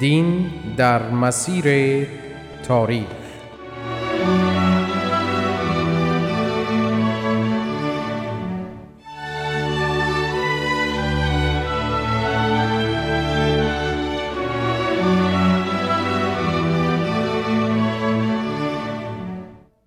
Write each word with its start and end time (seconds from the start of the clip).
دین 0.00 0.50
در 0.76 1.10
مسیر 1.10 2.06
تاریخ. 2.62 3.06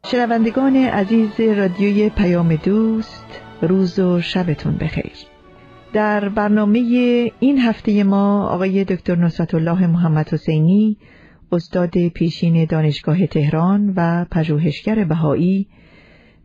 شنوندگان 0.05 0.75
عزیز 0.75 1.39
رادیوی 1.39 2.09
پیام 2.09 2.55
دوست 2.55 3.25
روز 3.61 3.99
و 3.99 4.21
شبتون 4.21 4.77
بخیر. 4.77 5.28
در 5.93 6.29
برنامه 6.29 6.79
این 7.39 7.59
هفته 7.59 8.03
ما 8.03 8.47
آقای 8.47 8.83
دکتر 8.83 9.15
نصرت 9.15 9.55
الله 9.55 9.87
محمد 9.87 10.29
حسینی 10.33 10.97
استاد 11.51 12.07
پیشین 12.07 12.65
دانشگاه 12.65 13.27
تهران 13.27 13.93
و 13.95 14.25
پژوهشگر 14.31 15.03
بهایی 15.03 15.67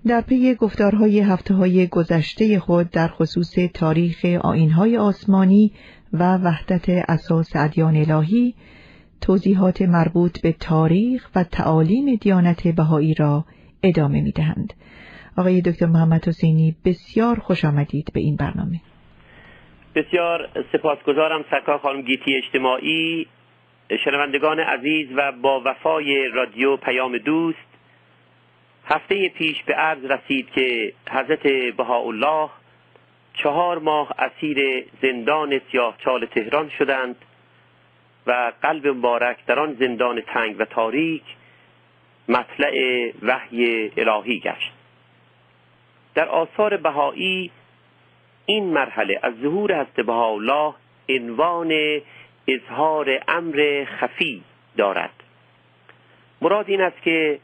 در 0.06 0.20
پی 0.20 0.54
گفتارهای 0.54 1.20
هفته 1.20 1.54
های 1.54 1.86
گذشته 1.86 2.58
خود 2.58 2.90
در 2.90 3.08
خصوص 3.08 3.54
تاریخ 3.74 4.24
آینهای 4.24 4.96
آسمانی 4.98 5.72
و 6.12 6.36
وحدت 6.36 6.88
اساس 6.88 7.56
ادیان 7.56 7.96
الهی 7.96 8.54
توضیحات 9.20 9.82
مربوط 9.82 10.40
به 10.40 10.52
تاریخ 10.52 11.28
و 11.34 11.44
تعالیم 11.44 12.14
دیانت 12.14 12.68
بهایی 12.68 13.14
را 13.14 13.44
ادامه 13.82 14.20
می 14.20 14.32
دهند. 14.32 14.72
آقای 15.36 15.60
دکتر 15.60 15.86
محمد 15.86 16.28
حسینی 16.28 16.76
بسیار 16.84 17.38
خوش 17.38 17.64
آمدید 17.64 18.10
به 18.12 18.20
این 18.20 18.36
برنامه. 18.36 18.80
بسیار 19.94 20.48
سپاسگزارم 20.72 21.44
سرکار 21.50 21.78
خانم 21.78 22.02
گیتی 22.02 22.36
اجتماعی 22.36 23.26
شنوندگان 24.04 24.60
عزیز 24.60 25.08
و 25.16 25.32
با 25.32 25.62
وفای 25.64 26.28
رادیو 26.28 26.76
پیام 26.76 27.18
دوست. 27.18 27.58
هفته 28.86 29.28
پیش 29.28 29.62
به 29.62 29.74
عرض 29.74 30.04
رسید 30.04 30.50
که 30.50 30.92
حضرت 31.10 31.46
بهاءالله 31.76 32.50
چهار 33.34 33.78
ماه 33.78 34.12
اسیر 34.18 34.86
زندان 35.02 35.60
سیاهچال 35.70 36.26
تهران 36.26 36.68
شدند 36.68 37.16
و 38.26 38.52
قلب 38.62 38.86
مبارک 38.86 39.46
در 39.46 39.58
آن 39.58 39.74
زندان 39.74 40.20
تنگ 40.20 40.56
و 40.58 40.64
تاریک 40.64 41.22
مطلع 42.28 43.10
وحی 43.22 43.90
الهی 43.96 44.40
گشت. 44.40 44.72
در 46.14 46.28
آثار 46.28 46.76
بهایی 46.76 47.50
این 48.46 48.64
مرحله 48.64 49.20
از 49.22 49.34
ظهور 49.42 49.72
حضرت 49.72 50.08
الله 50.08 50.74
عنوان 51.08 52.00
اظهار 52.48 53.22
امر 53.28 53.84
خفی 53.84 54.42
دارد. 54.76 55.10
مراد 56.40 56.68
این 56.68 56.80
است 56.80 57.02
که 57.02 57.38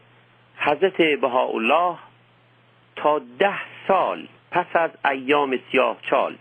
حضرت 0.57 1.01
الله 1.35 1.97
تا 2.97 3.19
ده 3.39 3.59
سال 3.89 4.27
پس 4.51 4.67
از 4.75 4.91
ایام 5.05 5.59
سیاه 5.71 5.97
چال 6.03 6.37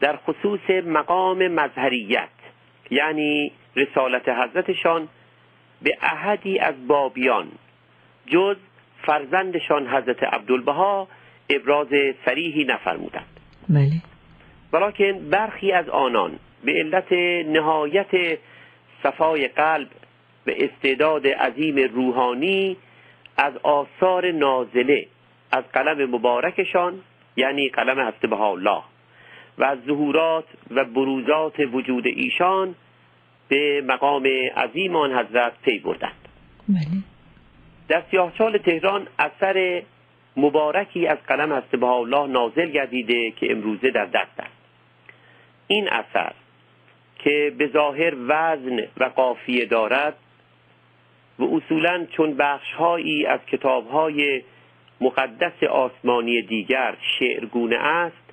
در 0.00 0.16
خصوص 0.16 0.70
مقام 0.70 1.48
مظهریت 1.48 2.28
یعنی 2.90 3.52
رسالت 3.76 4.28
حضرتشان 4.28 5.08
به 5.82 5.98
احدی 6.00 6.58
از 6.58 6.86
بابیان 6.86 7.48
جز 8.26 8.56
فرزندشان 9.02 9.86
حضرت 9.86 10.22
عبدالبها 10.22 11.08
ابراز 11.50 11.88
سریحی 12.24 12.64
نفرمودند. 12.64 13.41
بله 13.72 14.02
ولیکن 14.72 15.30
برخی 15.30 15.72
از 15.72 15.88
آنان 15.88 16.38
به 16.64 16.72
علت 16.72 17.12
نهایت 17.46 18.38
صفای 19.02 19.48
قلب 19.48 19.88
به 20.44 20.64
استعداد 20.64 21.26
عظیم 21.26 21.76
روحانی 21.76 22.76
از 23.36 23.52
آثار 23.62 24.30
نازله 24.30 25.06
از 25.52 25.64
قلم 25.72 26.10
مبارکشان 26.10 27.00
یعنی 27.36 27.68
قلم 27.68 28.00
حضرت 28.00 28.32
الله 28.32 28.82
و 29.58 29.64
از 29.64 29.78
ظهورات 29.86 30.44
و 30.70 30.84
بروزات 30.84 31.60
وجود 31.72 32.06
ایشان 32.06 32.74
به 33.48 33.82
مقام 33.86 34.26
عظیم 34.56 34.96
آن 34.96 35.12
حضرت 35.12 35.52
پی 35.62 35.78
بردند 35.78 36.28
بله. 36.68 36.86
در 37.88 38.02
سیاهچال 38.10 38.58
تهران 38.58 39.06
اثر 39.18 39.82
مبارکی 40.36 41.06
از 41.06 41.18
قلم 41.26 41.52
حضرت 41.52 41.82
الله 41.82 42.26
نازل 42.26 42.70
گردیده 42.70 43.30
که 43.30 43.52
امروزه 43.52 43.90
در 43.90 44.04
دست 44.04 44.40
است. 44.40 44.62
این 45.66 45.88
اثر 45.88 46.32
که 47.18 47.54
به 47.58 47.66
ظاهر 47.66 48.14
وزن 48.28 48.86
و 48.96 49.04
قافیه 49.04 49.66
دارد 49.66 50.16
و 51.38 51.44
اصولا 51.44 52.06
چون 52.16 52.36
بخشهایی 52.36 53.26
از 53.26 53.40
کتابهای 53.46 54.42
مقدس 55.00 55.62
آسمانی 55.62 56.42
دیگر 56.42 56.96
شعرگونه 57.18 57.76
است 57.76 58.32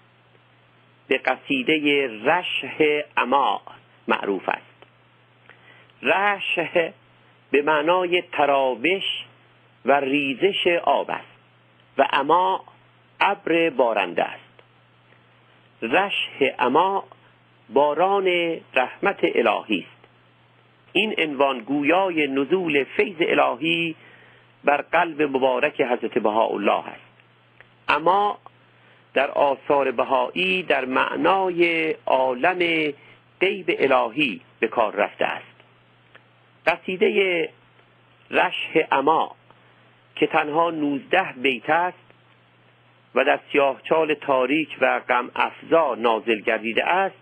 به 1.07 1.17
قصیده 1.17 2.07
رشه 2.23 3.05
اما 3.17 3.61
معروف 4.07 4.49
است. 4.49 4.85
رشه 6.01 6.93
به 7.51 7.61
معنای 7.61 8.21
تراوش 8.31 9.25
و 9.85 9.99
ریزش 9.99 10.67
آب 10.83 11.11
است. 11.11 11.38
و 11.99 12.07
اما 12.13 12.63
ابر 13.19 13.69
بارنده 13.69 14.23
است. 14.23 14.63
رشه 15.81 16.55
اما 16.59 17.03
باران 17.69 18.27
رحمت 18.73 19.19
الهی 19.21 19.79
است. 19.79 20.07
این 20.93 21.15
عنوان 21.17 21.59
گویای 21.59 22.27
نزول 22.27 22.83
فیض 22.83 23.15
الهی 23.19 23.95
بر 24.63 24.81
قلب 24.81 25.21
مبارک 25.21 25.81
حضرت 25.81 26.17
بهاءالله 26.17 26.87
است. 26.87 27.09
اما 27.89 28.37
در 29.13 29.31
آثار 29.31 29.91
بهایی 29.91 30.63
در 30.63 30.85
معنای 30.85 31.91
عالم 32.05 32.93
غیب 33.41 33.75
الهی 33.79 34.41
به 34.59 34.67
کار 34.67 34.95
رفته 34.95 35.25
است. 35.25 35.45
قصیده 36.65 37.49
رشه 38.31 38.87
اما 38.91 39.35
که 40.19 40.27
تنها 40.27 40.71
نوزده 40.71 41.33
بیت 41.37 41.69
است 41.69 41.97
و 43.15 43.23
در 43.23 43.39
سیاهچال 43.51 44.13
تاریک 44.13 44.77
و 44.81 44.99
غم 44.99 45.31
افزا 45.35 45.95
نازل 45.95 46.39
گردیده 46.39 46.85
است 46.85 47.15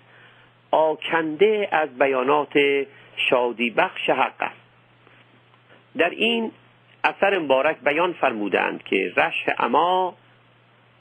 آکنده 0.71 1.69
از 1.71 1.97
بیانات 1.97 2.59
شادی 3.15 3.69
بخش 3.69 4.09
حق 4.09 4.41
است. 4.41 4.61
در 5.97 6.09
این 6.09 6.51
اثر 7.03 7.39
مبارک 7.39 7.77
بیان 7.79 8.13
فرمودند 8.13 8.83
که 8.83 9.13
رش 9.17 9.45
اما 9.57 10.15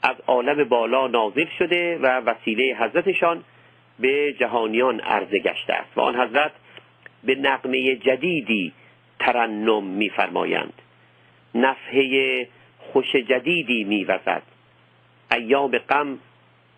از 0.03 0.15
عالم 0.27 0.63
بالا 0.63 1.07
نازل 1.07 1.45
شده 1.59 1.97
و 1.97 2.05
وسیله 2.05 2.75
حضرتشان 2.79 3.43
به 3.99 4.33
جهانیان 4.33 4.99
عرضه 4.99 5.39
گشته 5.39 5.73
است. 5.73 5.97
و 5.97 6.01
آن 6.01 6.15
حضرت 6.15 6.51
به 7.23 7.35
نقمه 7.35 7.95
جدیدی 7.95 8.73
ترنم 9.19 9.83
میفرمایند. 9.83 10.73
نفحه 11.57 12.47
خوش 12.79 13.15
جدیدی 13.15 13.83
میوزد. 13.83 14.41
ایام 15.31 15.77
غم 15.77 16.17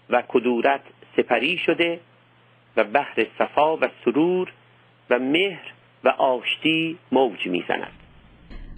و 0.09 0.23
کدورت 0.27 0.81
سپری 1.17 1.57
شده 1.57 1.99
و 2.77 2.83
بحر 2.83 3.25
صفا 3.39 3.77
و 3.77 3.81
سرور 4.05 4.51
و 5.09 5.19
مهر 5.19 5.73
و 6.03 6.09
آشتی 6.09 6.97
موج 7.11 7.47
می‌زند. 7.47 7.91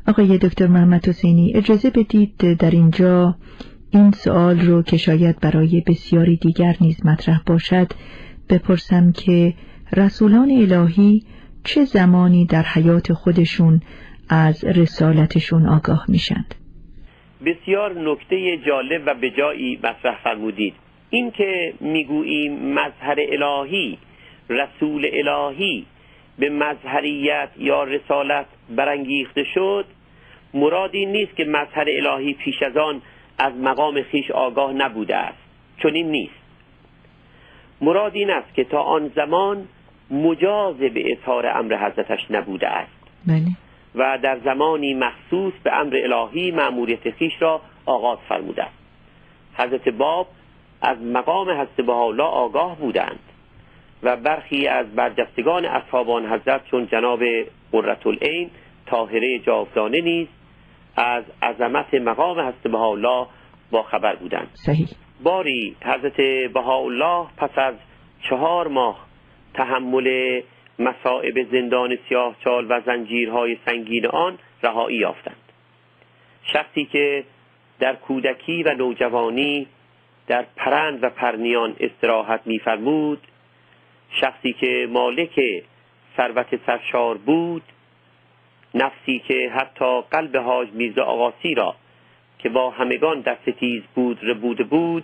آقای 0.08 0.38
دکتر 0.38 0.68
محمد 0.68 1.08
حسینی 1.08 1.54
اجازه 1.56 1.90
بدید 1.90 2.58
در 2.58 2.72
اینجا 2.72 3.36
این 3.92 4.12
سوال 4.12 4.60
رو 4.60 4.84
که 4.84 4.98
شاید 4.98 5.40
برای 5.40 5.84
بسیاری 5.88 6.38
دیگر 6.38 6.76
نیز 6.82 7.06
مطرح 7.06 7.42
باشد 7.46 7.88
بپرسم 8.50 9.12
که 9.12 9.54
رسولان 9.94 10.52
الهی 10.52 11.26
چه 11.64 11.86
زمانی 11.86 12.46
در 12.46 12.64
حیات 12.64 13.14
خودشون 13.14 13.82
از 14.32 14.64
رسالتشون 14.64 15.66
آگاه 15.66 16.06
میشند. 16.08 16.56
بسیار 17.46 18.00
نکته 18.00 18.58
جالب 18.58 19.04
و 19.06 19.14
به 19.14 19.30
جایی 19.30 19.80
مطرح 19.84 20.24
فرمودید. 20.24 20.74
این 21.10 21.32
که 21.32 21.74
می‌گوییم 21.80 22.74
مظهر 22.74 23.18
الهی 23.20 23.98
رسول 24.50 25.08
الهی 25.14 25.86
به 26.40 26.50
مظهریت 26.50 27.50
یا 27.58 27.84
رسالت 27.84 28.46
برانگیخته 28.76 29.44
شد 29.54 29.86
مراد 30.54 30.90
این 30.94 31.12
نیست 31.12 31.36
که 31.36 31.46
مظهر 31.46 31.86
الهی 31.88 32.34
پیش 32.34 32.64
از 32.64 32.78
آن 32.78 33.02
از 33.38 33.54
مقام 33.54 34.02
خیش 34.02 34.32
آگاه 34.32 34.74
نبوده 34.74 35.16
است. 35.16 35.44
چون 35.78 35.94
این 35.94 36.12
نیست. 36.12 36.42
مراد 37.82 38.16
این 38.16 38.30
است 38.30 38.54
که 38.54 38.64
تا 38.64 38.82
آن 38.82 39.12
زمان 39.16 39.68
مجاز 40.12 40.78
به 40.78 41.12
اظهار 41.12 41.48
امر 41.48 41.88
حضرتش 41.88 42.32
نبوده 42.32 42.68
است. 42.68 42.92
بله. 43.28 43.71
و 43.96 44.18
در 44.22 44.40
زمانی 44.40 44.94
مخصوص 44.94 45.54
به 45.64 45.74
امر 45.74 45.98
الهی 46.04 46.52
مأموریت 46.52 47.10
خیش 47.10 47.34
را 47.40 47.62
آغاز 47.86 48.18
فرموده 48.30 48.64
است. 48.64 48.78
حضرت 49.54 49.90
باب 49.90 50.28
از 50.82 50.98
مقام 51.02 51.50
حضرت 51.50 51.76
بهاءالله 51.76 52.24
آگاه 52.24 52.76
بودند 52.76 53.20
و 54.04 54.16
برخی 54.18 54.68
از 54.68 54.96
برجستگان 54.96 55.66
اصحابان 55.66 56.26
حضرت 56.26 56.66
چون 56.66 56.88
جناب 56.88 57.24
قرة 57.72 57.98
العین 58.06 58.50
طاهره 58.86 59.40
جاودانه 59.40 60.02
نیز 60.02 60.28
از 60.96 61.24
عظمت 61.42 61.94
مقام 61.94 62.40
حضرت 62.40 62.64
بهاءالله 62.64 63.28
با 63.72 63.84
خبر 63.84 64.16
بودند. 64.16 64.50
صحیح. 64.54 64.88
باری 65.24 65.76
حضرت 65.84 66.18
بهاءالله 66.54 67.28
پس 67.38 67.50
از 67.56 67.76
چهار 68.30 68.68
ماه 68.68 69.06
تحمل 69.54 70.42
مصائب 70.82 71.52
زندان 71.52 71.98
سیاه 72.10 72.36
چال 72.44 72.66
و 72.70 72.82
زنجیرهای 72.86 73.58
سنگین 73.66 74.06
آن 74.06 74.40
رهایی 74.64 74.98
یافتند. 74.98 75.36
شخصی 76.44 76.86
که 76.86 77.24
در 77.80 77.96
کودکی 77.96 78.64
و 78.64 78.74
نوجوانی 78.74 79.68
در 80.28 80.46
پرند 80.56 81.04
و 81.04 81.10
پرنیان 81.10 81.76
استراحت 81.80 82.42
میفرمود 82.46 83.28
شخصی 84.10 84.54
که 84.54 84.88
مالک 84.92 85.40
ثروت 86.18 86.66
سرشار 86.66 87.18
بود 87.18 87.64
نفسی 88.74 89.20
که 89.28 89.52
حتی 89.56 90.02
قلب 90.12 90.38
حاج 90.38 90.70
میرزا 90.72 91.04
آقاسی 91.04 91.56
را 91.56 91.76
که 92.40 92.50
با 92.50 92.70
همگان 92.70 93.22
دست 93.22 93.50
تیز 93.50 93.82
بود 93.96 94.20
ربوده 94.24 94.64
بود 94.64 95.04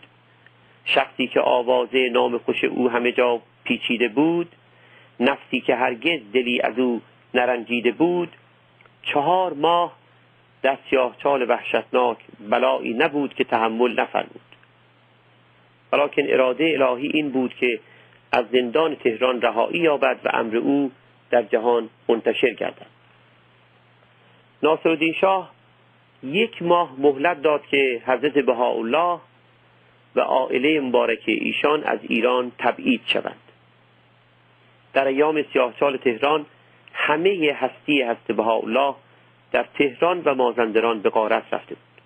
شخصی 0.85 1.27
که 1.27 1.41
آواز 1.41 1.89
نام 2.11 2.37
خوش 2.37 2.63
او 2.63 2.89
همه 2.89 3.11
جا 3.11 3.41
پیچیده 3.63 4.07
بود 4.07 4.47
نفسی 5.19 5.61
که 5.61 5.75
هرگز 5.75 6.19
دلی 6.33 6.61
از 6.61 6.79
او 6.79 7.01
نرنجیده 7.33 7.91
بود 7.91 8.29
چهار 9.01 9.53
ماه 9.53 9.93
در 10.61 10.77
سیاهچال 10.89 11.49
وحشتناک 11.49 12.17
بلایی 12.49 12.93
نبود 12.93 13.33
که 13.33 13.43
تحمل 13.43 13.99
نفرمود. 13.99 14.41
ولیکن 15.91 16.23
اراده 16.27 16.77
الهی 16.79 17.07
این 17.07 17.29
بود 17.29 17.53
که 17.53 17.79
از 18.31 18.45
زندان 18.51 18.95
تهران 18.95 19.41
رهایی 19.41 19.79
یابد 19.79 20.19
و 20.23 20.29
امر 20.33 20.57
او 20.57 20.91
در 21.29 21.43
جهان 21.43 21.89
منتشر 22.09 22.49
گردد. 22.49 22.85
ناصرالدین 24.63 25.13
شاه 25.13 25.51
یک 26.23 26.63
ماه 26.63 26.93
مهلت 26.97 27.41
داد 27.41 27.65
که 27.65 28.01
حضرت 28.05 28.33
بهاءالله 28.33 29.19
و 30.15 30.19
عائله 30.19 30.79
مبارک 30.79 31.23
ایشان 31.25 31.83
از 31.83 31.99
ایران 32.03 32.51
تبعید 32.57 33.01
شوند. 33.05 33.46
در 34.97 35.07
ایام 35.07 35.43
سیاهچال 35.53 35.97
تهران 35.97 36.45
همه 36.93 37.55
هستی 37.59 38.03
حضرت 38.03 38.31
بهاءالله 38.31 38.95
در 39.51 39.65
تهران 39.77 40.21
و 40.25 40.35
مازندران 40.35 41.01
به 41.01 41.09
غارت 41.09 41.43
رفته 41.51 41.75
بود. 41.75 42.01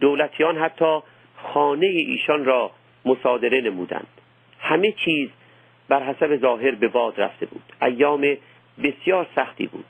دولتیان 0.00 0.58
حتی 0.58 0.98
خانه 1.36 1.86
ایشان 1.86 2.44
را 2.44 2.70
مصادره 3.04 3.60
نمودند. 3.60 4.06
همه 4.60 4.92
چیز 4.92 5.28
بر 5.88 6.02
حسب 6.02 6.36
ظاهر 6.36 6.70
به 6.70 6.88
باد 6.88 7.20
رفته 7.20 7.46
بود. 7.46 7.72
ایام 7.82 8.36
بسیار 8.82 9.26
سختی 9.36 9.66
بود. 9.66 9.86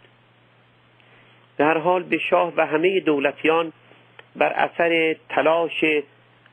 در 1.56 1.78
حال 1.78 2.02
به 2.02 2.18
شاه 2.18 2.52
و 2.56 2.66
همه 2.66 3.00
دولتیان 3.00 3.72
بر 4.36 4.52
اثر 4.52 5.16
تلاش 5.28 5.84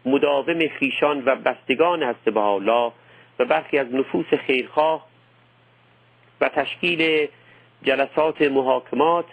مداوم 0.06 0.68
خیشان 0.68 1.24
و 1.26 1.36
بستگان 1.36 2.04
هست 2.04 2.38
الله 2.38 2.92
و 3.40 3.46
برخی 3.46 3.78
از 3.78 3.94
نفوس 3.96 4.34
خیرخواه 4.34 5.11
و 6.42 6.50
تشکیل 6.50 7.28
جلسات 7.84 8.42
محاکمات 8.42 9.26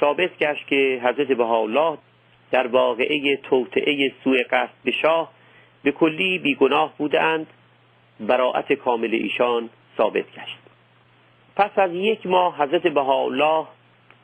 ثابت 0.00 0.38
گشت 0.38 0.66
که 0.66 1.00
حضرت 1.04 1.40
الله 1.40 1.98
در 2.50 2.66
واقعه 2.66 3.36
توطعه 3.36 4.12
سوء 4.24 4.42
قصد 4.50 4.72
به 4.84 4.90
شاه 4.90 5.32
به 5.82 5.92
کلی 5.92 6.38
بیگناه 6.38 6.94
بودند 6.98 7.46
براعت 8.20 8.72
کامل 8.72 9.14
ایشان 9.14 9.70
ثابت 9.96 10.24
گشت. 10.24 10.58
پس 11.56 11.70
از 11.76 11.90
یک 11.92 12.26
ماه 12.26 12.62
حضرت 12.62 12.86
بهاءالله 12.86 13.66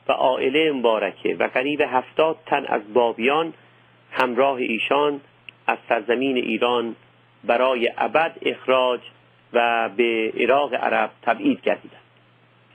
و 0.07 0.11
عائله 0.11 0.71
مبارکه 0.71 1.35
و 1.35 1.43
قریب 1.47 1.81
هفتاد 1.81 2.37
تن 2.45 2.65
از 2.65 2.93
بابیان 2.93 3.53
همراه 4.11 4.57
ایشان 4.57 5.21
از 5.67 5.77
سرزمین 5.89 6.37
ایران 6.37 6.95
برای 7.43 7.91
ابد 7.97 8.37
اخراج 8.41 8.99
و 9.53 9.89
به 9.89 10.33
عراق 10.37 10.73
عرب 10.73 11.11
تبعید 11.21 11.61
گردیدند. 11.61 12.01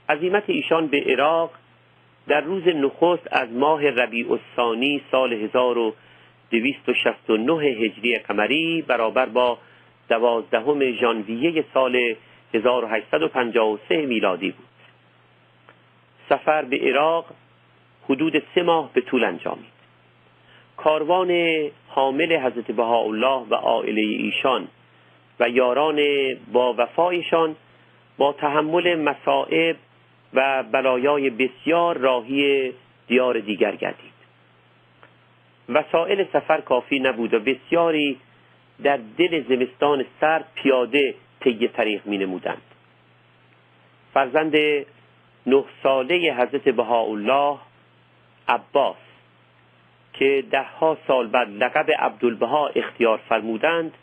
عظیمت 0.09 0.43
ایشان 0.47 0.87
به 0.87 1.03
عراق 1.07 1.51
در 2.27 2.41
روز 2.41 2.67
نخست 2.67 3.27
از 3.31 3.51
ماه 3.51 3.89
ربیع 3.89 4.31
الثانی 4.31 5.01
سال 5.11 5.33
1269 5.33 7.63
هجری 7.63 8.15
قمری 8.15 8.81
برابر 8.81 9.25
با 9.25 9.57
دوازدهم 10.09 10.91
ژانویه 10.91 11.65
سال 11.73 12.15
1853 12.53 14.05
میلادی 14.05 14.51
بود. 14.51 14.67
سفر 16.29 16.61
به 16.61 16.77
عراق 16.77 17.25
حدود 18.09 18.43
سه 18.55 18.63
ماه 18.63 18.89
به 18.93 19.01
طول 19.01 19.23
انجامید. 19.23 19.77
کاروان 20.77 21.31
حامل 21.87 22.37
حضرت 22.37 22.71
بهاءالله 22.71 23.45
و 23.49 23.55
عائله 23.55 24.01
ایشان 24.01 24.67
و 25.39 25.49
یاران 25.49 25.99
با 26.53 26.75
وفایشان 26.77 27.55
با 28.17 28.33
تحمل 28.33 28.95
مصائب 28.95 29.75
و 30.33 30.63
بلایای 30.63 31.29
بسیار 31.29 31.97
راهی 31.97 32.73
دیار 33.07 33.39
دیگر 33.39 33.75
گردید. 33.75 34.17
وسایل 35.69 36.25
سفر 36.33 36.61
کافی 36.61 36.99
نبود 36.99 37.33
و 37.33 37.39
بسیاری 37.39 38.17
در 38.83 38.99
دل 39.17 39.43
زمستان 39.49 40.05
سرد 40.21 40.45
پیاده 40.55 41.15
طی 41.39 41.67
طریق 41.67 42.05
می 42.05 42.17
نمودند. 42.17 42.61
فرزند 44.13 44.55
نه 45.47 45.63
ساله 45.83 46.33
حضرت 46.33 46.69
بهاءالله 46.69 47.57
عباس 48.47 48.95
که 50.13 50.43
دهها 50.51 50.97
سال 51.07 51.27
بعد 51.27 51.49
لقب 51.49 51.91
عبدالبها 51.99 52.67
اختیار 52.67 53.19
فرمودند 53.29 53.93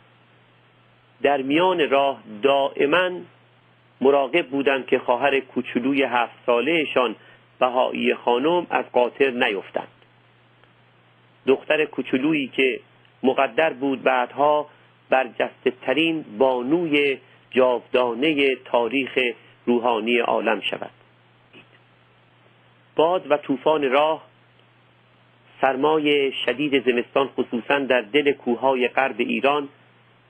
در 1.21 1.41
میان 1.41 1.89
راه 1.89 2.19
دائما 2.41 3.09
مراقب 4.01 4.47
بودند 4.47 4.85
که 4.85 4.99
خواهر 4.99 5.39
کوچولوی 5.39 6.03
هفت 6.03 6.33
سالهشان 6.45 7.15
بهایی 7.59 8.15
خانم 8.15 8.67
از 8.69 8.85
قاطر 8.91 9.29
نیفتند. 9.29 9.87
دختر 11.47 11.85
کوچولویی 11.85 12.47
که 12.47 12.79
مقدر 13.23 13.73
بود 13.73 14.03
بعدها 14.03 14.67
برجسته 15.09 15.71
ترین 15.81 16.25
بانوی 16.37 17.17
جاودانه 17.51 18.55
تاریخ 18.55 19.19
روحانی 19.65 20.17
عالم 20.17 20.59
شود. 20.59 20.91
باد 22.95 23.31
و 23.31 23.37
طوفان 23.37 23.91
راه 23.91 24.23
سرمای 25.61 26.31
شدید 26.31 26.85
زمستان 26.85 27.27
خصوصا 27.27 27.79
در 27.79 28.01
دل 28.01 28.31
کوههای 28.31 28.87
غرب 28.87 29.15
ایران 29.19 29.69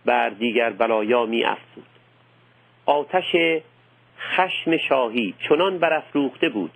بر 0.06 0.30
دیگر 0.30 0.70
بلایا 0.70 1.26
می 1.26 1.44
افزود 1.44 1.95
آتش 2.86 3.36
خشم 4.20 4.78
شاهی 4.78 5.34
چنان 5.50 5.78
برافروخته 5.78 6.50
بود 6.50 6.72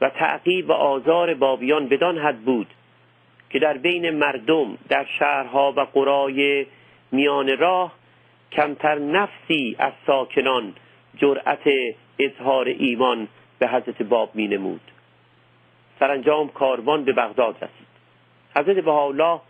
و 0.00 0.10
تعقیب 0.10 0.70
و 0.70 0.72
آزار 0.72 1.34
بابیان 1.34 1.88
بدان 1.88 2.18
حد 2.18 2.38
بود 2.38 2.66
که 3.50 3.58
در 3.58 3.76
بین 3.76 4.10
مردم 4.10 4.78
در 4.88 5.06
شهرها 5.18 5.72
و 5.76 5.80
قرای 5.80 6.66
میان 7.12 7.58
راه 7.58 7.92
کمتر 8.52 8.98
نفسی 8.98 9.76
از 9.78 9.92
ساکنان 10.06 10.74
جرأت 11.16 11.68
اظهار 12.18 12.68
ایمان 12.68 13.28
به 13.58 13.68
حضرت 13.68 14.02
باب 14.02 14.30
می 14.34 14.48
نمود 14.48 14.80
سرانجام 16.00 16.48
کاروان 16.48 17.04
به 17.04 17.12
بغداد 17.12 17.56
رسید. 17.56 17.86
حضرت 18.56 18.84
بهاءالله 18.84 19.40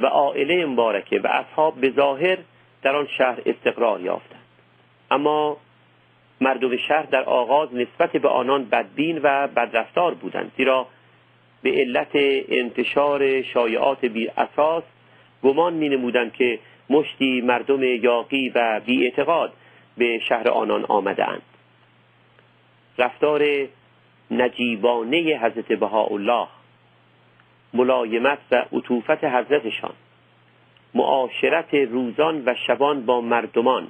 و 0.00 0.06
عائله 0.06 0.66
مبارکه 0.66 1.20
و 1.20 1.26
اصحاب 1.26 1.80
به 1.80 1.90
ظاهر 1.90 2.38
در 2.82 2.96
آن 2.96 3.06
شهر 3.18 3.38
استقرار 3.46 4.00
یافتند. 4.00 4.35
اما 5.10 5.56
مردم 6.40 6.76
شهر 6.76 7.02
در 7.02 7.22
آغاز 7.22 7.74
نسبت 7.74 8.12
به 8.12 8.28
آنان 8.28 8.64
بدبین 8.64 9.20
و 9.22 9.48
بدرفتار 9.48 10.14
بودند 10.14 10.52
زیرا 10.56 10.86
به 11.62 11.70
علت 11.70 12.10
انتشار 12.48 13.42
شایعات 13.42 14.04
بی 14.04 14.28
اساس 14.28 14.84
گمان 15.42 15.72
می 15.72 15.88
نمودند 15.88 16.32
که 16.32 16.58
مشتی 16.90 17.40
مردم 17.40 17.82
یاقی 17.82 18.48
و 18.54 18.80
بی 18.86 19.04
اعتقاد 19.04 19.52
به 19.96 20.18
شهر 20.18 20.48
آنان 20.48 20.84
آمده 20.84 21.28
اند 21.28 21.42
رفتار 22.98 23.66
نجیبانه 24.30 25.18
حضرت 25.18 25.72
بهاءالله 25.72 26.48
ملایمت 27.74 28.38
و 28.50 28.64
عطوفت 28.72 29.24
حضرتشان 29.24 29.92
معاشرت 30.94 31.74
روزان 31.74 32.42
و 32.46 32.54
شبان 32.66 33.06
با 33.06 33.20
مردمان 33.20 33.88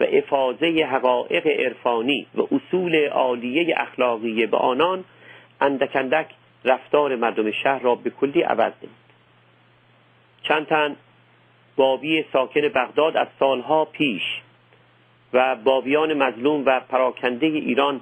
و 0.00 0.04
افاظه 0.12 0.88
حقایق 0.90 1.46
عرفانی 1.46 2.26
و 2.34 2.42
اصول 2.54 3.08
عالیه 3.08 3.74
اخلاقی 3.76 4.46
به 4.46 4.56
آنان 4.56 5.04
اندکندک 5.60 6.26
رفتار 6.64 7.16
مردم 7.16 7.50
شهر 7.50 7.78
را 7.78 7.94
به 7.94 8.10
کلی 8.10 8.42
عوض 8.42 8.72
نمود. 8.82 8.96
چند 10.42 10.66
تن 10.66 10.96
بابی 11.76 12.24
ساکن 12.32 12.60
بغداد 12.60 13.16
از 13.16 13.26
سالها 13.38 13.84
پیش 13.84 14.22
و 15.32 15.56
بابیان 15.56 16.14
مظلوم 16.14 16.62
و 16.66 16.80
پراکنده 16.80 17.46
ایران 17.46 18.00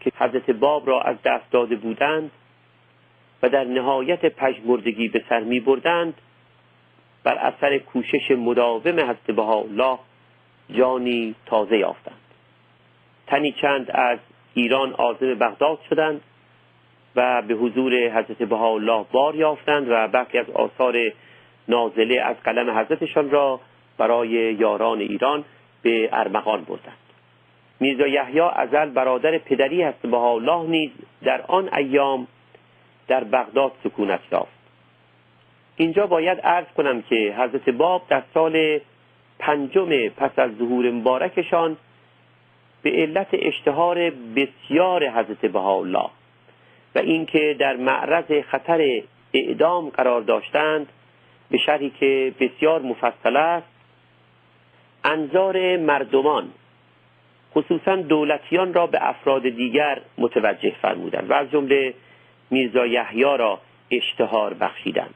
که 0.00 0.12
حضرت 0.18 0.50
باب 0.50 0.88
را 0.88 1.02
از 1.02 1.16
دست 1.24 1.50
داده 1.50 1.76
بودند 1.76 2.30
و 3.42 3.48
در 3.48 3.64
نهایت 3.64 4.26
پژمردگی 4.26 5.08
به 5.08 5.24
سر 5.28 5.40
می 5.40 5.60
بردند 5.60 6.14
بر 7.24 7.34
اثر 7.34 7.78
کوشش 7.78 8.30
مداوم 8.30 9.00
حضرت 9.00 9.38
الله 9.38 9.98
جانی 10.72 11.34
تازه 11.46 11.78
یافتند. 11.78 12.16
تنی 13.26 13.52
چند 13.52 13.90
از 13.90 14.18
ایران 14.54 14.92
آزم 14.92 15.34
بغداد 15.34 15.78
شدند 15.90 16.20
و 17.16 17.42
به 17.42 17.54
حضور 17.54 17.92
حضرت 17.94 18.52
الله 18.52 19.04
بار 19.12 19.34
یافتند 19.34 19.86
و 19.90 20.08
برخی 20.08 20.38
از 20.38 20.50
آثار 20.50 20.96
نازله 21.68 22.20
از 22.20 22.36
قلم 22.44 22.78
حضرتشان 22.78 23.30
را 23.30 23.60
برای 23.98 24.28
یاران 24.28 25.00
ایران 25.00 25.44
به 25.82 26.08
ارمغان 26.12 26.64
بردند. 26.64 26.96
میرزا 27.80 28.06
یحیی 28.06 28.40
ازل 28.40 28.90
برادر 28.90 29.38
پدری 29.38 29.82
هست 29.82 30.04
الله 30.04 30.62
نیز 30.62 30.90
در 31.22 31.42
آن 31.48 31.74
ایام 31.74 32.26
در 33.08 33.24
بغداد 33.24 33.72
سکونت 33.84 34.20
یافت. 34.32 34.60
اینجا 35.76 36.06
باید 36.06 36.40
عرض 36.40 36.66
کنم 36.76 37.02
که 37.02 37.34
حضرت 37.38 37.68
باب 37.68 38.02
در 38.08 38.22
سال 38.34 38.80
پنجم 39.40 40.08
پس 40.08 40.38
از 40.38 40.50
ظهور 40.58 40.90
مبارکشان 40.90 41.76
به 42.82 42.90
علت 42.90 43.28
اشتهار 43.32 44.10
بسیار 44.10 45.08
حضرت 45.08 45.56
الله 45.56 46.10
و 46.94 46.98
اینکه 46.98 47.56
در 47.58 47.76
معرض 47.76 48.44
خطر 48.50 49.02
اعدام 49.34 49.88
قرار 49.88 50.20
داشتند 50.20 50.86
به 51.50 51.58
شرحی 51.58 51.90
که 51.90 52.34
بسیار 52.40 52.82
مفصل 52.82 53.36
است 53.36 53.66
انظار 55.04 55.76
مردمان 55.76 56.50
خصوصا 57.54 57.96
دولتیان 57.96 58.74
را 58.74 58.86
به 58.86 58.98
افراد 59.08 59.42
دیگر 59.42 60.00
متوجه 60.18 60.74
فرمودند 60.82 61.30
و 61.30 61.34
از 61.34 61.50
جمله 61.50 61.94
میرزا 62.50 62.86
یحیی 62.86 63.22
را 63.22 63.60
اشتهار 63.90 64.54
بخشیدند. 64.54 65.14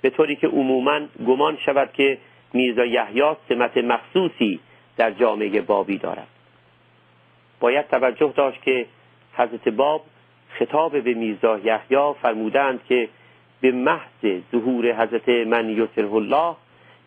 به 0.00 0.10
طوری 0.10 0.36
که 0.36 0.46
عموما 0.46 1.00
گمان 1.26 1.56
شود 1.56 1.92
که 1.92 2.18
میرزا 2.54 2.84
یحیی 2.84 3.36
سمت 3.48 3.76
مخصوصی 3.76 4.60
در 4.96 5.10
جامعه 5.10 5.60
بابی 5.60 5.98
دارد. 5.98 6.26
باید 7.60 7.88
توجه 7.88 8.32
داشت 8.36 8.62
که 8.62 8.86
حضرت 9.34 9.68
باب 9.68 10.04
خطاب 10.48 11.00
به 11.00 11.14
میرزا 11.14 11.58
یحیی 11.58 12.14
فرمودند 12.22 12.84
که 12.88 13.08
به 13.60 13.72
محض 13.72 14.40
ظهور 14.52 15.02
حضرت 15.02 15.28
من 15.28 15.70
یسره 15.70 16.12
الله 16.14 16.56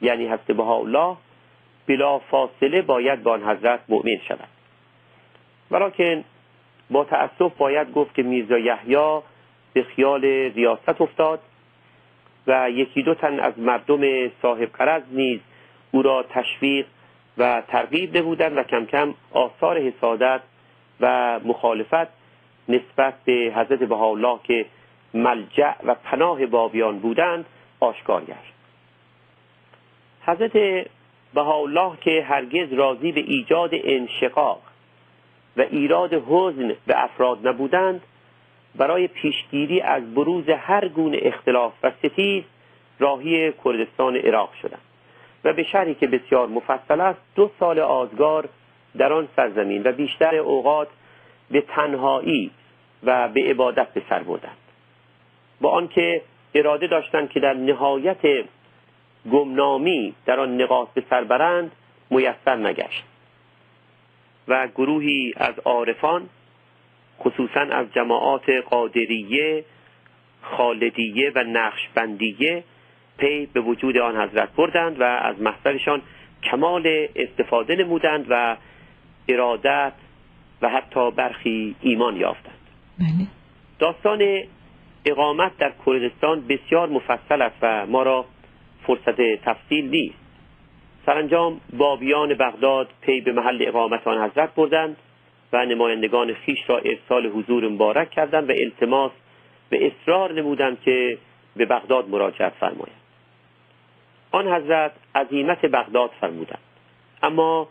یعنی 0.01 0.25
حضرت 0.27 0.60
الله 0.60 1.16
بلا 1.88 2.20
فاصله 2.20 2.82
باید 2.82 3.24
با 3.24 3.32
آن 3.34 3.44
حضرت 3.44 3.80
مؤمن 3.89 4.18
شود. 4.27 4.48
ولیکن 5.72 6.24
با 6.89 7.04
تأسف 7.04 7.58
باید 7.58 7.94
گفت 7.94 8.16
که 8.16 8.24
میرزا 8.24 8.58
یحیی 8.58 9.20
به 9.74 9.84
خیال 9.84 10.25
ریاست 10.25 11.01
افتاد 11.01 11.39
و 12.48 12.70
یکی 12.70 13.04
دو 13.04 13.13
تن 13.13 13.39
از 13.39 13.60
مردم 13.60 14.30
صاحب 14.42 14.70
قرض 14.74 15.04
نیز 15.12 15.39
او 15.92 16.01
را 16.01 16.25
تشویق 16.30 16.86
و 17.38 17.63
ترغیب 17.68 18.18
نمودند 18.18 18.58
و 18.58 18.63
کم 18.63 18.86
کم 18.86 19.13
آثار 19.32 19.80
حسادت 19.80 20.42
و 21.00 21.39
مخالفت 21.46 22.08
نسبت 22.70 23.13
به 23.25 23.54
حضرت 23.56 23.92
الله 23.92 24.39
که 24.44 24.66
ملجع 25.13 25.74
و 25.84 25.96
پناه 25.96 26.46
بابیان 26.46 27.00
بودند 27.00 27.46
آشکار 27.80 28.24
گشت. 28.24 28.54
حضرت 30.25 30.86
الله 31.36 31.98
که 32.01 32.24
هرگز 32.24 32.74
راضی 32.74 33.12
به 33.12 33.22
ایجاد 33.22 33.70
انشقاق 33.74 34.62
و 35.58 35.62
ایراد 35.62 36.13
حزن 36.13 36.75
به 36.88 37.04
افراد 37.04 37.48
نبودند 37.48 38.01
برای 38.77 39.07
پیشگیری 39.07 39.81
از 39.81 40.13
بروز 40.13 40.50
هر 40.50 40.88
گونه 40.88 41.19
اختلاف 41.22 41.74
و 41.84 41.91
ستیز 42.00 42.43
راهی 43.00 43.53
کردستان 43.65 44.15
عراق 44.15 44.53
شدند 44.62 44.81
و 45.43 45.53
به 45.53 45.63
شهری 45.63 45.96
که 45.96 46.07
بسیار 46.07 46.48
مفصل 46.48 47.01
است 47.01 47.19
دو 47.36 47.51
سال 47.60 47.79
آزگار 47.79 48.50
در 48.98 49.13
آن 49.13 49.27
سرزمین 49.36 49.84
و 49.86 49.91
بیشتر 49.91 50.36
اوقات 50.36 50.88
به 51.51 51.62
تنهایی 51.62 52.51
و 53.03 53.27
به 53.27 53.41
عبادت 53.43 53.93
به 53.93 54.01
سر 54.10 54.24
بردند. 54.24 54.57
با 55.62 55.69
آنکه 55.69 56.22
اراده 56.55 56.88
داشتند 56.88 57.29
که 57.29 57.39
در 57.39 57.53
نهایت 57.53 58.46
گمنامی 59.31 60.13
در 60.25 60.39
آن 60.39 60.62
نقاط 60.62 60.88
به 60.93 61.03
سر 61.10 61.24
برند 61.24 61.72
میسر 62.10 62.55
نگشت 62.55 63.03
و 64.48 64.67
گروهی 64.67 65.34
از 65.38 65.60
عارفان 65.60 66.29
خصوصا 67.19 67.59
از 67.62 67.93
جماعات 67.93 68.50
قادریه 68.50 69.65
خالدیه 70.41 71.31
و 71.36 71.43
نقشبندیه 71.43 72.63
پی 73.17 73.45
به 73.45 73.62
وجود 73.62 73.97
آن 73.97 74.21
حضرت 74.21 74.50
بردند 74.55 75.01
و 75.01 75.03
از 75.03 75.41
محضرشان 75.41 76.01
کمال 76.43 77.07
استفاده 77.15 77.75
نمودند 77.75 78.25
و 78.29 78.57
ارادت 79.27 79.93
و 80.62 80.69
حتی 80.69 81.12
برخی 81.12 81.75
ایمان 81.81 82.15
یافتند. 82.15 82.53
بله. 83.00 83.27
داستان 83.79 84.43
اقامت 85.05 85.57
در 85.57 85.74
کردستان 85.86 86.47
بسیار 86.47 86.89
مفصل 86.89 87.41
است 87.41 87.55
و 87.62 87.86
ما 87.86 88.03
را 88.03 88.25
فرصت 88.88 89.21
تفصیل 89.21 89.89
نیست. 89.89 90.15
سرانجام 91.05 91.62
بابیان 91.77 92.33
بغداد 92.33 92.89
پی 93.01 93.21
به 93.21 93.31
محل 93.31 93.65
اقامت 93.67 94.07
آن 94.07 94.29
حضرت 94.29 94.55
بردند. 94.55 94.97
و 95.54 95.66
نمایندگان 95.66 96.34
خیش 96.34 96.60
را 96.70 96.77
ارسال 96.77 97.27
حضور 97.27 97.68
مبارک 97.68 98.10
کردند 98.12 98.50
و 98.50 98.54
التماس 98.54 99.12
و 99.72 99.75
اصرار 99.75 100.34
نمودند 100.34 100.82
که 100.82 101.18
به 101.56 101.66
بغداد 101.66 102.10
مراجعت 102.10 102.54
فرمایند 102.60 103.01
آن 104.32 104.48
حضرت 104.48 104.92
عظیمت 105.16 105.66
بغداد 105.66 106.12
فرمودند. 106.22 106.60
اما 107.24 107.68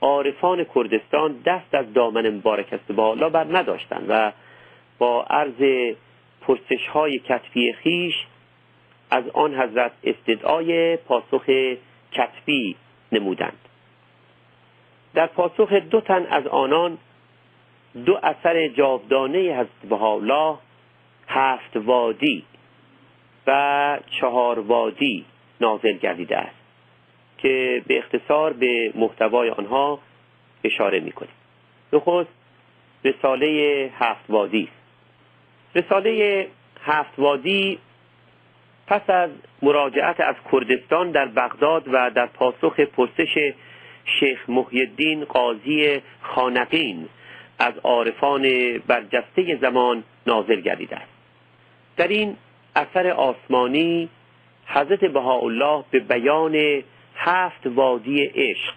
عارفان 0.00 0.66
کردستان 0.74 1.40
دست 1.46 1.74
از 1.74 1.92
دامن 1.92 2.30
مبارک 2.30 2.72
است 2.72 2.92
بالا 2.92 3.28
بر 3.28 3.46
نداشتند 3.58 4.06
و 4.08 4.32
با 4.98 5.22
عرض 5.22 5.94
پرسش 6.40 6.88
های 6.92 7.18
کتفی 7.18 7.72
خیش 7.72 8.14
از 9.10 9.24
آن 9.28 9.54
حضرت 9.54 9.92
استدعای 10.04 10.96
پاسخ 10.96 11.44
کتفی 12.12 12.76
نمودند. 13.12 13.58
در 15.14 15.26
پاسخ 15.26 15.72
دو 15.72 16.00
تن 16.00 16.26
از 16.30 16.46
آنان 16.46 16.98
دو 18.06 18.18
اثر 18.22 18.68
جاودانه 18.68 19.38
حضرت 19.38 20.02
الله 20.02 20.58
هفت 21.28 21.76
وادی 21.76 22.44
و 23.46 23.98
چهار 24.20 24.58
وادی 24.58 25.24
نازل 25.60 25.92
گردیده 25.92 26.36
است 26.36 26.56
که 27.38 27.82
به 27.86 27.98
اختصار 27.98 28.52
به 28.52 28.92
محتوای 28.94 29.50
آنها 29.50 29.98
اشاره 30.64 31.00
می‌کنیم. 31.00 31.32
نخست 31.92 32.30
رساله 33.04 33.90
هفت 33.98 34.24
وادی 34.28 34.68
است. 34.72 34.82
رساله 35.84 36.48
هفت 36.84 37.18
وادی 37.18 37.78
پس 38.86 39.10
از 39.10 39.30
مراجعت 39.62 40.20
از 40.20 40.34
کردستان 40.52 41.10
در 41.10 41.26
بغداد 41.26 41.88
و 41.92 42.10
در 42.10 42.26
پاسخ 42.26 42.80
پرسش 42.80 43.52
شیخ 44.04 44.50
محیدین 44.50 45.24
قاضی 45.24 46.02
خانقین 46.22 47.08
از 47.58 47.74
عارفان 47.84 48.42
برجسته 48.78 49.58
زمان 49.60 50.04
نازل 50.26 50.60
گردیده 50.60 50.96
است. 50.96 51.12
در 51.96 52.08
این 52.08 52.36
اثر 52.76 53.10
آسمانی 53.10 54.08
حضرت 54.66 55.04
بهاءالله 55.04 55.84
به 55.90 56.00
بیان 56.00 56.82
هفت 57.16 57.66
وادی 57.66 58.24
عشق 58.24 58.74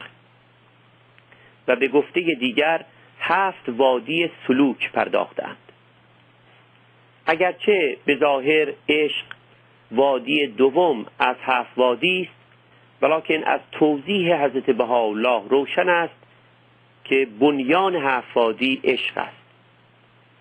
و 1.67 1.75
به 1.75 1.87
گفته 1.87 2.21
دیگر 2.21 2.85
هفت 3.19 3.69
وادی 3.69 4.31
سلوک 4.47 4.91
پرداختند. 4.91 5.57
اگرچه 7.25 7.97
به 8.05 8.15
ظاهر 8.15 8.73
عشق 8.89 9.25
وادی 9.91 10.47
دوم 10.47 11.05
از 11.19 11.35
هفت 11.41 11.77
وادی 11.77 12.21
است 12.21 12.44
ولیکن 13.01 13.43
از 13.43 13.59
توضیح 13.71 14.43
حضرت 14.43 14.69
بهاءالله 14.69 15.41
روشن 15.49 15.89
است 15.89 16.15
که 17.03 17.27
بنیان 17.39 17.95
هفت 17.95 18.37
وادی 18.37 18.81
عشق 18.83 19.17
است 19.17 19.45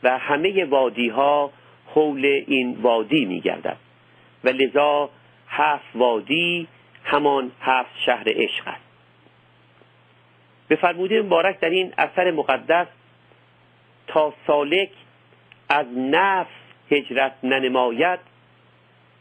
و 0.03 0.19
همه 0.19 0.65
وادی 0.65 1.09
ها 1.09 1.51
حول 1.95 2.43
این 2.47 2.77
وادی 2.83 3.25
می 3.25 3.41
گردد 3.41 3.77
و 4.45 4.49
لذا 4.49 5.11
هفت 5.49 5.87
وادی 5.95 6.69
همان 7.05 7.53
هفت 7.61 7.91
شهر 8.07 8.25
عشق 8.27 8.69
است. 8.69 8.85
به 10.69 10.77
فرموده 10.77 11.23
مبارک 11.23 11.61
در 11.61 11.71
این 11.71 11.95
اثر 11.99 12.31
مقدس 12.31 12.87
تا 14.07 14.35
سالک 14.47 14.91
از 15.69 15.87
نفس 15.97 16.51
هجرت 16.91 17.33
ننماید 17.43 18.19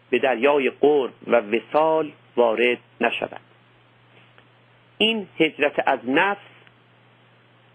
به 0.09 0.19
دریای 0.19 0.69
قرب 0.69 1.11
و 1.27 1.35
وسال 1.35 2.11
وارد 2.37 2.77
نشود. 3.01 3.41
این 4.97 5.27
هجرت 5.39 5.87
از 5.87 5.99
نفس 6.07 6.41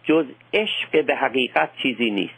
جز 0.04 0.26
عشق 0.54 1.04
به 1.04 1.16
حقیقت 1.16 1.70
چیزی 1.82 2.10
نیست. 2.10 2.34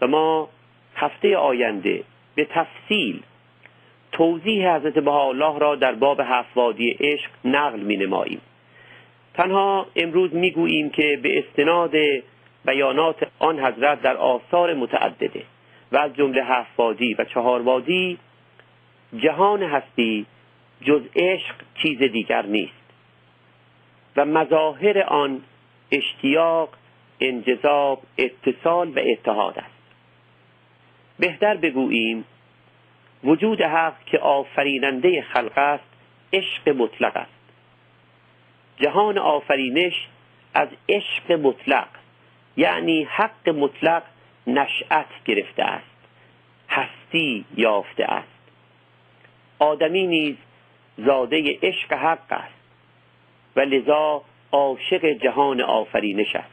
و 0.00 0.06
ما 0.06 0.48
هفته 0.96 1.36
آینده 1.36 2.04
به 2.34 2.44
تفصیل 2.44 3.22
توضیح 4.12 4.74
حضرت 4.74 5.08
الله 5.08 5.58
را 5.58 5.76
در 5.76 5.94
باب 5.94 6.20
هفوادی 6.20 6.90
عشق 7.00 7.30
نقل 7.44 7.80
می 7.80 7.96
نماییم 7.96 8.40
تنها 9.34 9.86
امروز 9.96 10.34
می 10.34 10.50
گوییم 10.50 10.90
که 10.90 11.18
به 11.22 11.38
استناد 11.38 11.92
بیانات 12.66 13.28
آن 13.38 13.60
حضرت 13.60 14.02
در 14.02 14.16
آثار 14.16 14.74
متعدده 14.74 15.42
و 15.92 15.96
از 15.96 16.14
جمله 16.14 16.44
هفت 16.44 16.80
و 16.80 17.24
چهار 17.34 17.62
وادی 17.62 18.18
جهان 19.16 19.62
هستی 19.62 20.26
جز 20.82 21.02
عشق 21.16 21.54
چیز 21.82 21.98
دیگر 21.98 22.46
نیست. 22.46 22.72
و 24.16 24.24
مظاهر 24.24 25.02
آن 25.02 25.42
اشتیاق 25.92 26.68
انجذاب 27.20 28.02
اتصال 28.18 28.88
و 28.88 28.98
اتحاد 28.98 29.58
است. 29.58 29.78
بهتر 31.18 31.56
بگوییم 31.56 32.24
وجود 33.24 33.62
حق 33.62 34.04
که 34.06 34.18
آفریننده 34.18 35.22
خلق 35.22 35.58
است 35.58 35.84
عشق 36.32 36.68
مطلق 36.68 37.16
است. 37.16 37.30
جهان 38.80 39.18
آفرینش 39.18 40.08
از 40.54 40.68
عشق 40.88 41.32
مطلق 41.32 41.88
یعنی 42.56 43.04
حق 43.10 43.48
مطلق 43.48 44.02
نشأت 44.46 45.24
گرفته 45.24 45.62
است 45.64 45.86
هستی 46.68 47.44
یافته 47.56 48.04
است. 48.04 48.38
آدمی 49.58 50.06
نیز 50.06 50.36
زاده 50.98 51.58
عشق 51.62 51.92
حق 51.92 52.32
است. 52.32 52.54
و 53.56 53.60
لذا 53.60 54.22
عاشق 54.52 55.04
جهان 55.04 55.60
آفرینش 55.60 56.36
است. 56.36 56.50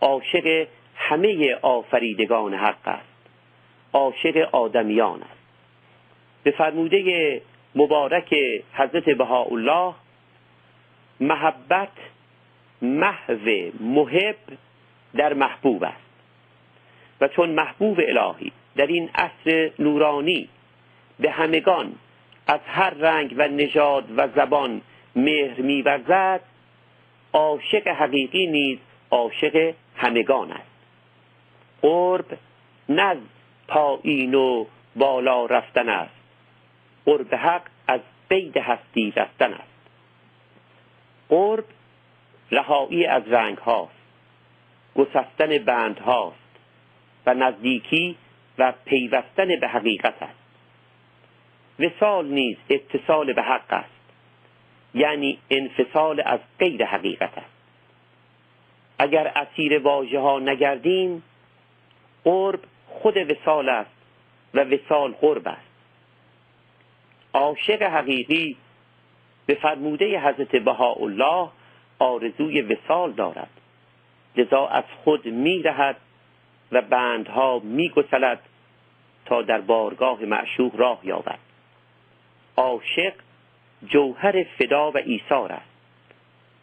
عاشق 0.00 0.66
همه 0.96 1.54
آفریدگان 1.62 2.54
حق 2.54 2.88
است. 2.88 3.28
عاشق 3.92 4.48
آدمیان 4.52 5.22
است. 5.22 5.40
به 6.42 6.50
فرموده 6.50 7.42
مبارک 7.74 8.34
حضرت 8.72 9.04
بهاءالله 9.04 9.94
محبت 11.20 11.92
محو 12.82 13.70
محب 13.80 14.36
در 15.14 15.34
محبوب 15.34 15.84
است. 15.84 16.08
و 17.20 17.28
چون 17.28 17.50
محبوب 17.50 18.00
الهی 18.00 18.52
در 18.76 18.86
این 18.86 19.10
عصر 19.14 19.70
نورانی 19.78 20.48
به 21.20 21.30
همگان 21.30 21.94
از 22.48 22.60
هر 22.66 22.90
رنگ 22.90 23.34
و 23.38 23.48
نژاد 23.48 24.18
و 24.18 24.28
زبان 24.28 24.80
مهر 25.16 25.60
میورزد 25.60 26.40
عاشق 27.32 27.88
حقیقی 27.88 28.46
نیز 28.46 28.78
عاشق 29.10 29.74
همگان 29.96 30.52
است. 30.52 30.62
قرب 31.82 32.38
نه 32.88 33.16
پایین 33.68 34.34
و 34.34 34.66
بالا 34.96 35.46
رفتن 35.46 35.88
است 35.88 36.14
قرب 37.04 37.34
حق 37.34 37.62
از 37.88 38.00
قید 38.30 38.56
هستی 38.56 39.12
رفتن 39.16 39.52
است. 39.52 39.90
قرب 41.28 41.64
رهایی 42.50 43.06
از 43.06 43.22
رنگ 43.28 43.58
هاست 43.58 43.92
گسستن 44.96 45.58
بند 45.58 45.98
هاست 45.98 46.48
و 47.26 47.34
نزدیکی 47.34 48.16
و 48.58 48.72
پیوستن 48.84 49.60
به 49.60 49.68
حقیقت 49.68 50.22
است. 50.22 50.47
وسال 51.78 52.26
نیز 52.26 52.56
اتصال 52.70 53.32
به 53.32 53.42
حق 53.42 53.72
است. 53.72 53.98
یعنی 54.94 55.38
انفصال 55.50 56.22
از 56.24 56.40
غیر 56.58 56.84
حقیقت 56.84 57.38
است. 57.38 57.58
اگر 58.98 59.32
اسیر 59.36 59.78
واژه 59.78 60.20
ها 60.20 60.38
نگردیم 60.38 61.22
قرب 62.24 62.60
خود 62.86 63.16
وسال 63.16 63.68
است 63.68 63.90
و 64.54 64.60
وسال 64.60 65.12
قرب 65.12 65.48
است. 65.48 65.68
عاشق 67.32 67.82
حقیقی 67.82 68.56
به 69.46 69.54
فرموده 69.54 70.20
حضرت 70.20 70.56
بهاءالله 70.56 71.48
آرزوی 71.98 72.62
وسال 72.62 73.12
دارد. 73.12 73.50
لذا 74.36 74.66
از 74.66 74.84
خود 75.04 75.26
میرهد 75.26 75.96
و 76.72 76.82
بندها 76.82 77.58
میگسلد 77.58 78.40
تا 79.26 79.42
در 79.42 79.60
بارگاه 79.60 80.24
معشوق 80.24 80.76
راه 80.76 81.00
یابد. 81.02 81.38
عاشق 82.58 83.12
جوهر 83.86 84.42
فدا 84.42 84.90
و 84.90 84.96
ایثار 84.96 85.52
است 85.52 85.70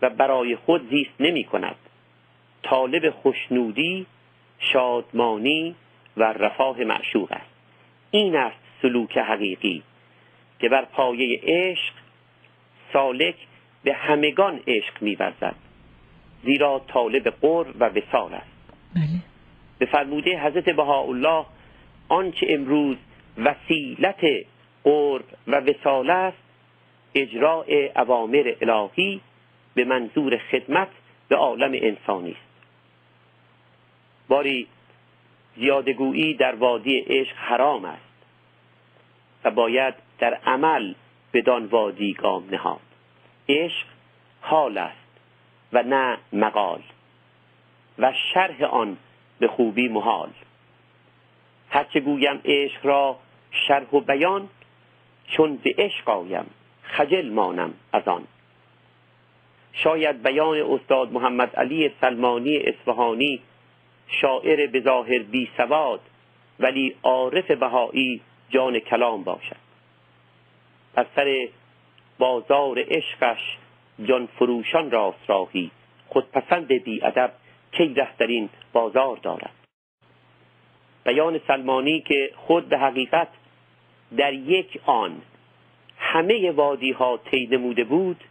و 0.02 0.10
برای 0.10 0.56
خود 0.56 0.90
زیست 0.90 1.14
نمی 1.20 1.44
کند. 1.44 1.76
طالب 2.64 3.10
خوشنودی 3.10 4.06
شادمانی 4.60 5.76
و 6.18 6.24
رفاه 6.24 6.80
معشوق 6.80 7.32
است. 7.32 7.52
این 8.12 8.36
است 8.36 8.58
سلوک 8.82 9.18
حقیقی 9.18 9.84
که 10.60 10.70
بر 10.70 10.86
پایه 10.86 11.40
عشق 11.44 11.94
سالک 12.94 13.36
به 13.84 13.94
همگان 13.94 14.60
عشق 14.68 15.02
میورزد 15.02 15.56
زیرا 16.44 16.82
طالب 16.88 17.30
قرب 17.30 17.76
و 17.80 17.86
وسال 17.86 18.34
است. 18.34 18.74
بله. 18.96 19.04
به 19.80 19.86
فرموده 19.86 20.44
حضرت 20.44 20.70
بهاءالله 20.70 21.46
آنچه 22.10 22.48
امروز 22.50 22.98
وسیلت 23.38 24.46
قرب 24.86 25.26
و 25.48 25.56
وسال 25.56 26.10
است. 26.10 26.38
اجراع 27.16 27.66
اوامر 27.96 28.56
الهی 28.62 29.22
به 29.74 29.86
منظور 29.86 30.38
خدمت 30.38 30.88
به 31.28 31.36
عالم 31.36 31.72
انسانی 31.74 32.32
است. 32.32 32.70
باری 34.28 34.68
زیادگویی 35.56 36.34
در 36.34 36.56
وادی 36.56 37.00
عشق 37.00 37.36
حرام 37.36 37.86
است 37.86 38.02
و 39.44 39.52
باید 39.52 39.94
در 40.20 40.34
عمل 40.34 40.94
بدان 41.34 41.66
وادی 41.66 42.14
گام 42.14 42.48
نهاد. 42.52 42.80
عشق 43.50 43.86
حال 44.42 44.78
است 44.78 44.98
و 45.74 45.84
نه 45.84 46.18
مقال 46.34 46.82
و 48.00 48.14
شرح 48.34 48.64
آن 48.64 48.98
به 49.40 49.48
خوبی 49.48 49.88
محال. 49.88 50.30
هرچه 51.70 52.00
گویم 52.00 52.42
عشق 52.46 52.86
را 52.86 53.20
شرح 53.68 53.90
و 53.94 54.00
بیان 54.00 54.50
چون 55.28 55.56
به 55.56 55.76
عشق 55.78 56.10
آیم 56.10 56.46
خجل 56.82 57.30
مانم 57.30 57.74
از 57.94 58.08
آن. 58.08 58.24
شاید 59.74 60.24
بیان 60.24 60.58
استاد 60.58 61.12
محمد 61.12 61.56
علی 61.56 61.92
سلمانی 62.02 62.58
اصفهانی 62.58 63.42
شاعر 64.08 64.68
به 64.68 64.82
ظاهر 64.82 65.20
بی 65.20 65.50
سواد 65.58 66.00
ولی 66.60 66.96
عارف 67.04 67.52
بهایی 67.52 68.22
جان 68.50 68.80
کلام 68.80 69.24
باشد. 69.24 69.66
از 70.96 71.06
سر 71.16 71.48
بازار 72.20 72.80
عشقش 72.88 73.58
جان 74.06 74.26
فروشان 74.26 74.92
راست 74.92 75.30
راهی 75.30 75.72
خودپسند 76.08 76.68
بی 76.68 77.04
ادب 77.04 77.32
کی 77.72 77.96
این 78.20 78.50
بازار 78.74 79.18
دارد. 79.18 79.54
بیان 81.06 81.40
سلمانی 81.48 82.02
که 82.02 82.32
خود 82.36 82.70
به 82.70 82.78
حقیقت 82.78 83.28
در 84.18 84.34
یک 84.34 84.80
آن 84.86 85.22
همه 85.98 86.52
وادی 86.52 86.92
ها 86.92 87.20
طی 87.32 87.58
بود 87.84 88.24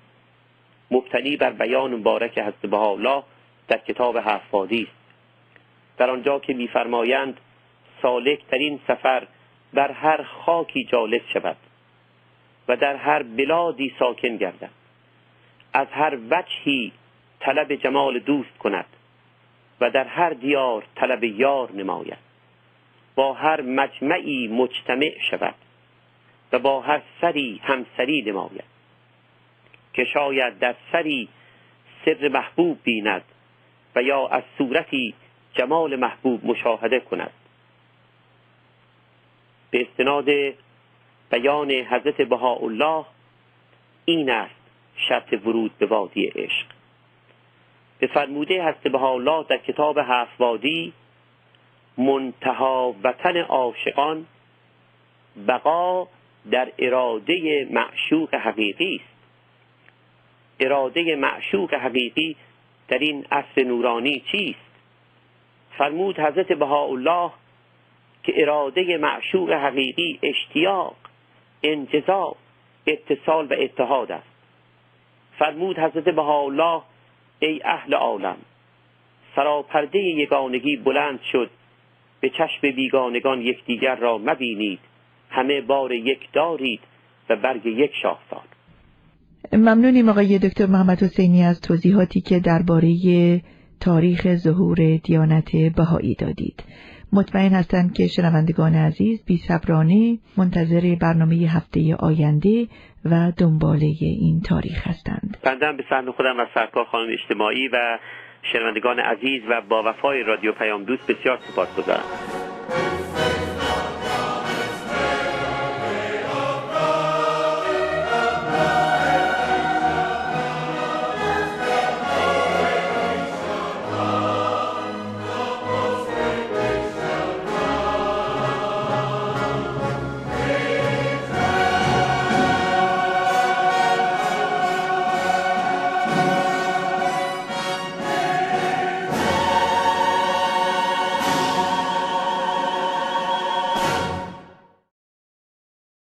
مبتنی 0.90 1.36
بر 1.36 1.50
بیان 1.50 1.94
مبارک 1.94 2.38
حضرت 2.38 2.74
الله 2.74 3.22
در 3.68 3.78
کتاب 3.78 4.16
هفت 4.16 4.54
است 4.54 4.90
در 5.96 6.10
آنجا 6.10 6.38
که 6.38 6.54
میفرمایند 6.54 7.40
سالک 8.02 8.46
در 8.48 8.58
این 8.58 8.80
سفر 8.88 9.26
بر 9.74 9.90
هر 9.90 10.22
خاکی 10.22 10.84
جالس 10.84 11.22
شود 11.32 11.56
و 12.68 12.76
در 12.76 12.96
هر 12.96 13.22
بلادی 13.22 13.94
ساکن 13.98 14.36
گردد. 14.36 14.70
از 15.72 15.86
هر 15.90 16.18
وجهی 16.30 16.92
طلب 17.40 17.74
جمال 17.74 18.18
دوست 18.18 18.58
کند 18.58 18.86
و 19.80 19.90
در 19.90 20.04
هر 20.04 20.30
دیار 20.30 20.84
طلب 20.94 21.24
یار 21.24 21.72
نماید. 21.72 22.18
با 23.14 23.32
هر 23.32 23.60
مجمعی 23.60 24.48
مجتمع 24.48 25.14
شود. 25.30 25.54
و 26.54 26.58
با 26.58 26.80
هر 26.80 27.02
سری 27.20 27.60
همسری 27.64 28.22
نماید. 28.22 28.64
که 29.92 30.04
شاید 30.04 30.58
در 30.58 30.74
سری 30.92 31.28
سر 32.04 32.28
محبوب 32.28 32.78
بیند 32.84 33.24
و 33.96 34.02
یا 34.02 34.26
از 34.26 34.42
صورتی 34.58 35.14
جمال 35.54 35.96
محبوب 35.96 36.46
مشاهده 36.46 37.00
کند. 37.00 37.30
به 39.70 39.80
استناد 39.80 40.28
بیان 41.30 41.70
حضرت 41.70 42.22
بهاءالله 42.22 43.04
این 44.04 44.30
است 44.30 44.60
شرط 44.96 45.32
ورود 45.32 45.78
به 45.78 45.86
وادی 45.86 46.26
عشق. 46.26 46.66
به 47.98 48.06
فرموده 48.06 48.62
حضرت 48.62 48.88
بهاءالله 48.88 49.44
در 49.48 49.56
کتاب 49.56 49.98
هفت 49.98 50.40
وادی 50.40 50.92
منتها 51.98 52.94
وطن 53.04 53.36
عاشقان 53.36 54.26
بقا 55.48 56.08
در 56.50 56.72
اراده 56.78 57.68
معشوق 57.70 58.34
حقیقی 58.34 58.96
است. 58.96 59.14
اراده 60.60 61.16
معشوق 61.16 61.74
حقیقی 61.74 62.36
در 62.88 62.98
این 62.98 63.26
عصر 63.30 63.62
نورانی 63.62 64.22
چیست؟ 64.32 64.58
فرمود 65.78 66.20
حضرت 66.20 66.52
بهاءالله 66.52 67.30
که 68.22 68.42
اراده 68.42 68.96
معشوق 68.96 69.52
حقیقی 69.52 70.18
اشتیاق 70.22 70.96
انجزا 71.62 72.36
اتصال 72.86 73.46
و 73.46 73.54
اتحاد 73.58 74.12
است. 74.12 74.34
فرمود 75.38 75.78
حضرت 75.78 76.04
بهاءالله 76.04 76.82
ای 77.38 77.60
اهل 77.64 77.94
عالم 77.94 78.36
سراپرده 79.36 79.98
یگانگی 79.98 80.76
بلند 80.76 81.20
شد 81.32 81.50
به 82.20 82.30
چشم 82.30 82.70
بیگانگان 82.70 83.42
یکدیگر 83.42 83.96
را 83.96 84.18
مبینید. 84.18 84.80
همه 85.34 85.60
بار 85.60 85.92
یک 85.92 86.32
دارید 86.32 86.80
و 87.30 87.36
برگ 87.36 87.66
یک 87.66 87.90
شاخسار 88.02 88.42
ممنونیم 89.52 90.08
آقای 90.08 90.38
دکتر 90.38 90.66
محمد 90.66 91.02
حسینی 91.02 91.44
از 91.44 91.60
توضیحاتی 91.60 92.20
که 92.20 92.40
درباره 92.40 92.90
تاریخ 93.80 94.34
ظهور 94.34 94.76
دیانت 95.04 95.50
بهایی 95.76 96.14
دادید. 96.14 96.64
مطمئن 97.12 97.52
هستند 97.52 97.94
که 97.94 98.06
شنوندگان 98.06 98.74
عزیز 98.74 99.24
بی 99.24 99.36
صبرانه 99.36 100.18
منتظر 100.36 100.96
برنامه 101.00 101.34
هفته 101.34 101.96
آینده 101.98 102.66
و 103.04 103.32
دنباله 103.38 103.94
این 104.00 104.40
تاریخ 104.40 104.86
هستند. 104.86 105.36
بندم 105.42 105.76
به 105.76 105.84
سهم 105.90 106.12
خودم 106.12 106.40
و 106.40 106.46
سرکار 106.54 106.84
خانم 106.84 107.12
اجتماعی 107.12 107.68
و 107.68 107.98
شنوندگان 108.52 108.98
عزیز 108.98 109.42
و 109.50 109.60
با 109.68 109.82
وفای 109.86 110.22
رادیو 110.22 110.52
پیام 110.52 110.84
دوست 110.84 111.10
بسیار 111.10 111.38
سپاس 111.42 111.76
گذارم 111.76 112.04